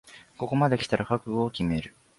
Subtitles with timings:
[0.39, 1.93] ここまできたら覚悟を決める